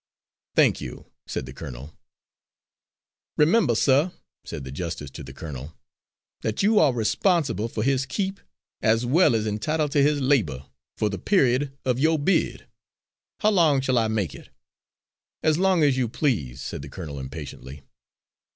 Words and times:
"Thank 0.55 0.81
you," 0.81 1.11
said 1.27 1.45
the 1.45 1.53
colonel. 1.53 1.95
"Remember, 3.37 3.75
suh," 3.75 4.09
said 4.43 4.63
the 4.63 4.71
justice 4.71 5.11
to 5.11 5.21
the 5.23 5.31
colonel, 5.31 5.75
"that 6.41 6.63
you 6.63 6.79
are 6.79 6.91
responsible 6.91 7.67
for 7.67 7.83
his 7.83 8.07
keep 8.07 8.39
as 8.81 9.05
well 9.05 9.35
as 9.35 9.45
entitled 9.45 9.91
to 9.91 10.01
his 10.01 10.19
labour, 10.19 10.65
for 10.97 11.07
the 11.11 11.19
period 11.19 11.77
of 11.85 11.99
your 11.99 12.17
bid. 12.17 12.65
How 13.41 13.51
long 13.51 13.79
shall 13.79 13.99
I 13.99 14.07
make 14.07 14.33
it?" 14.33 14.49
"As 15.43 15.59
long 15.59 15.83
as 15.83 15.97
you 15.97 16.09
please," 16.09 16.63
said 16.63 16.81
the 16.81 16.89
colonel 16.89 17.19
impatiently. 17.19 17.83